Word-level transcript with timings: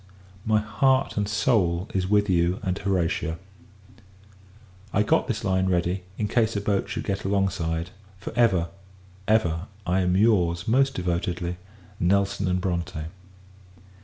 My 0.47 0.59
heart 0.59 1.15
and 1.15 1.29
soul 1.29 1.87
is 1.93 2.09
with 2.09 2.27
you 2.27 2.57
and 2.63 2.75
Horatia. 2.75 3.37
I 4.91 5.03
got 5.03 5.27
this 5.27 5.43
line 5.43 5.67
ready, 5.67 6.01
in 6.17 6.27
case 6.27 6.55
a 6.55 6.59
boat 6.61 6.89
should 6.89 7.03
get 7.03 7.23
alongside. 7.23 7.91
For 8.17 8.33
ever, 8.35 8.69
ever, 9.27 9.67
I 9.85 9.99
am 9.99 10.17
your's, 10.17 10.67
most 10.67 10.95
devotedly, 10.95 11.57
NELSON 11.99 12.57
& 12.59 12.59
BRONTE. 12.59 12.93